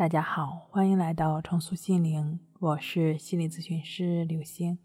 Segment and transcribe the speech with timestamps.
[0.00, 4.78] 大家好，欢迎来到重塑心灵，我是心理咨询师刘星。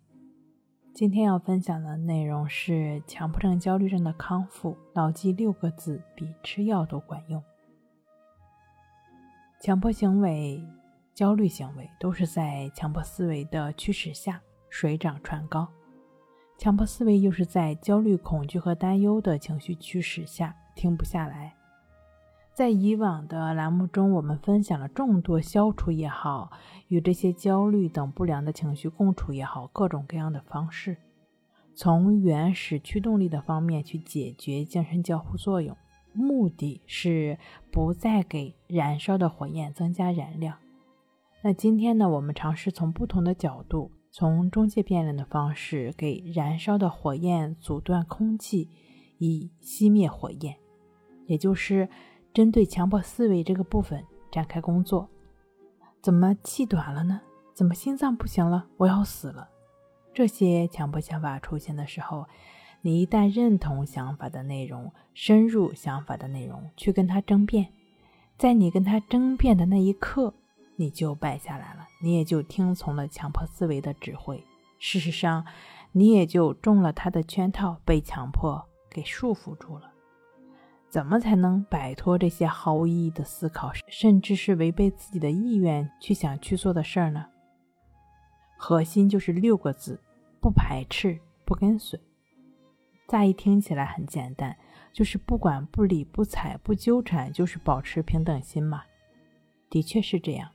[0.94, 7.41] 今天要分享的内容是强迫症、焦虑症的康复，牢记六个字，比吃药都管用。
[9.62, 10.62] 强迫行为、
[11.14, 15.66] 焦虑行为都是在强迫思维的驱使下水涨船高，
[16.57, 21.55] 强迫思维又是在焦虑、恐惧和担忧的情绪驱使下停不下来。
[22.56, 26.52] 在以往的栏目中，我们分享了众多消除也好，
[26.88, 30.96] 与这些焦虑等不良的情绪共处也好，各种各样的方式，
[31.76, 35.76] 从原始驱动力的方面去解决精神交互作用，
[36.13, 37.38] 目的是
[37.73, 40.55] 不再给燃烧的火焰增加燃料。
[41.44, 48.70] 那今天呢，我们尝试从不同的角度，从中介变量的方式，给燃烧的火焰阻断空气，
[49.18, 50.55] 以熄灭火焰，
[51.26, 51.90] 也就是。
[52.35, 55.07] 针对强迫思维这个部分展开工作，
[56.02, 57.21] 怎么气短了呢？
[57.53, 58.68] 怎么心脏不行了？
[58.76, 59.48] 我要死了！
[60.13, 62.27] 这些强迫想法出现的时候，
[62.82, 67.69] 你一旦认同想法的内容，深入想法的内容，去跟他争辩，
[68.38, 70.34] 在你跟他争辩的那一刻，
[70.75, 74.44] 你就败下来了，你也就听从了强迫思维的指挥。
[74.78, 75.45] 事实上，
[75.94, 79.94] 你也就中了他的圈套，被强迫给束缚住了。
[80.96, 87.25] 怎么才能摆脱这些毫无意义的思考，甚至是违背自己的意愿去想去做的事儿呢？
[88.56, 90.00] 核心就是六个字：
[90.40, 92.00] 不排斥，不跟随。
[93.09, 94.56] 乍一听起来很简单，
[94.94, 98.84] 就是不管不理不睬不纠缠，就是保持平等心嘛。
[99.69, 100.50] 的确是这样，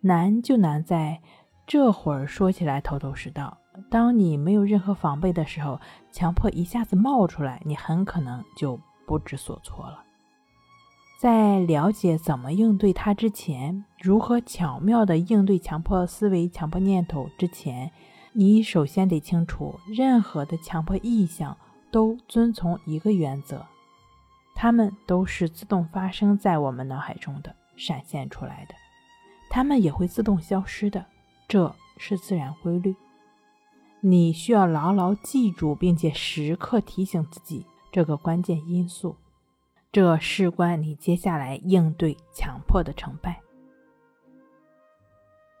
[0.00, 1.20] 难就难在
[1.66, 3.58] 这会儿说起来头头是道。
[3.90, 5.78] 当你没有任何防备的时候，
[6.10, 8.80] 强迫一下子冒出来，你很可能就。
[9.10, 10.04] 不知所措了。
[11.18, 17.90] 在了解怎么应对它之前，如何巧妙地应对强迫思维、强迫念头之前，
[18.34, 21.56] 你首先得清楚，任何的强迫意向
[21.90, 23.66] 都遵从一个原则，
[24.54, 28.74] 它们都是自动发生在我们脑海中的，闪现出来的，
[29.50, 31.04] 它们也会自动消失的，
[31.48, 32.94] 这是自然规律。
[34.02, 37.66] 你需要牢牢记住，并且时刻提醒自己。
[37.90, 39.16] 这个关键因素，
[39.90, 43.40] 这事关你接下来应对强迫的成败。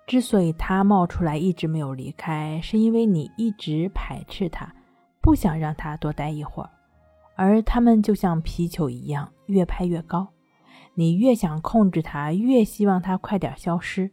[0.06, 4.74] 之所以他冒出来一直没有离开，是因为你一直排斥他，
[5.20, 6.70] 不想让他多待一会儿。
[7.36, 10.28] 而他们就像皮球一样，越拍越高。
[10.94, 14.10] 你越想控制他，越希望他快点消失，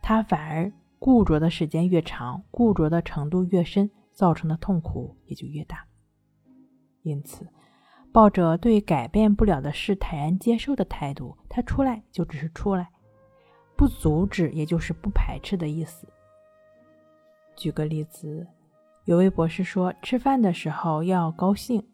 [0.00, 5.84] 他反而固着的时间越长，固着的程度越深，造成的痛苦也就越大。
[7.02, 7.46] 因此，
[8.12, 12.88] 抱着对改变不了的事坦然接受的态度，他出来就只是出来，
[13.76, 16.06] 不阻止，也就是不排斥的意思。
[17.56, 18.46] 举个例子，
[19.04, 21.84] 有位博士说，吃饭的时候要高兴，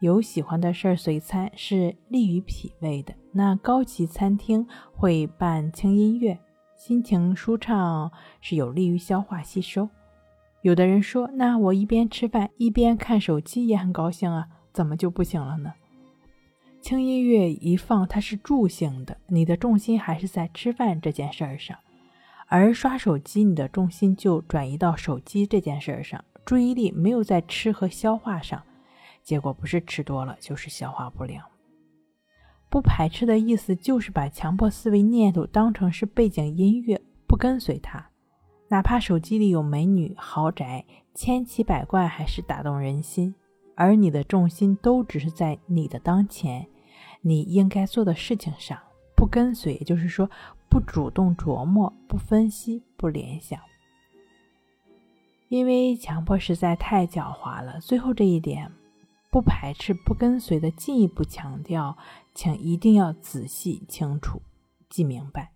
[0.00, 3.14] 有喜欢的事儿随餐是利于脾胃的。
[3.32, 6.38] 那高级餐厅会伴轻音乐，
[6.76, 9.88] 心情舒畅是有利于消化吸收。
[10.62, 15.72] 有的人说：“那我一边吃饭一边看手机也很高兴啊，怎么就不行了呢？”
[16.82, 21.76] 轻音乐一放，它是助兴的，你的重心还是在吃饭这件事儿上；
[22.46, 28.62] 而刷手机，你的重心就转移到手机这件事儿上，注意力没有在吃和消化上，
[29.22, 31.44] 结果不是吃多了，就是消化不良。
[32.68, 38.09] 不排斥的意思就是把强迫思维念头当成是背景音乐，不跟随它。
[38.70, 43.34] 哪怕手机里有美女、豪宅、千奇百怪，还是打动人心，
[43.74, 46.68] 而你的重心都只是在你的当前，
[47.20, 48.78] 你应该做的事情上，
[49.16, 50.30] 不跟随，也就是说，
[50.68, 53.58] 不主动琢磨、不分析、不联想。
[55.48, 57.80] 因为强迫实在太狡猾了。
[57.80, 58.70] 最后这一点，
[59.32, 61.98] 不排斥、不跟随的进一步强调，
[62.34, 64.40] 请一定要仔细、清楚、
[64.88, 65.50] 记明白。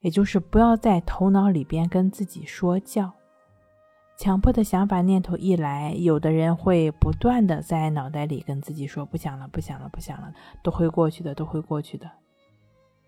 [0.00, 3.12] 也就是不要在头脑里边跟自己说教，
[4.16, 10.32] 强迫的想法念头一来，有的人会不断的在脑袋里跟自己说不想了，不想了，不想了，
[10.62, 12.10] 都会过去的，都会过去的。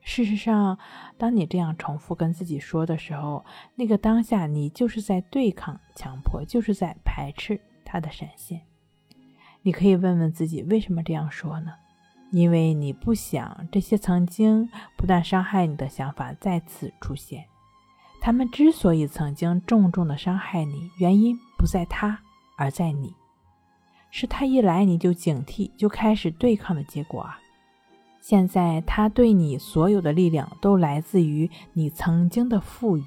[0.01, 0.77] 事实上，
[1.17, 3.45] 当你这样重复跟自己说的时候，
[3.77, 8.63] 那个当下你就是在对抗强迫，就是在排斥它的闪现。
[9.63, 11.73] 你可以问问自己，为什么这样说呢？
[12.33, 17.45] 因为你不想这些曾经不断伤害你的想法再次出现，
[18.23, 22.21] 他们之所以曾经重重的伤害你，原因不在他，
[22.57, 23.15] 而在你，
[24.11, 27.39] 是他一来你就警惕，就开始对抗的结果啊。
[28.23, 33.05] 现在他对你所有的力量都来自于你曾经的富裕。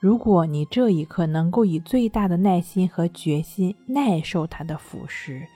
[0.00, 5.46] 如果你这一刻能够以最大的耐心和决心耐受他的腐蚀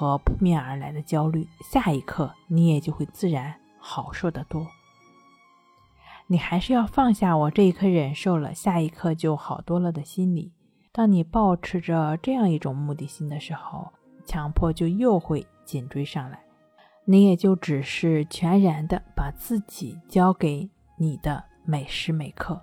[0.00, 4.66] 和扑面而来的焦虑，下一刻你也就会自然好受得多。
[6.26, 10.54] 你还是要放下我这一刻忍受了，下一刻就好多了的心理。
[10.90, 13.92] 当你保持着这样一种目的心的时候，
[14.24, 16.42] 强迫就又会紧追上来，
[17.04, 22.58] 你也就只是全然的把自己交给你的每时每刻。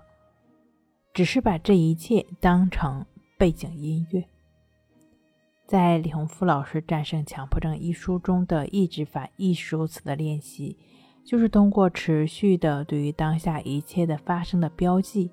[1.14, 3.06] 只是把这一切当成
[3.38, 4.28] 背景音乐。
[5.68, 10.78] 在李洪福老师《战胜强迫症》一书中的抑制法亦是如此的练习，
[11.26, 15.30] 就是通过持续的对于当下一切的发生的标记，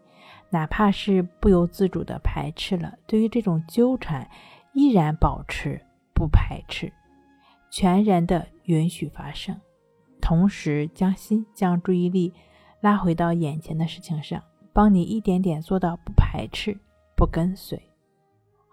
[0.50, 4.30] 哪怕是不由自主的排斥了，对于这种纠缠
[4.74, 5.82] 依然保持
[6.14, 6.92] 不排斥，
[7.72, 9.56] 全然的允许发生，
[10.20, 12.34] 同时将心将注意力
[12.82, 14.44] 拉回到眼前的事情上。
[14.74, 16.78] 帮你一点点做到不排斥、
[17.16, 17.82] 不跟随。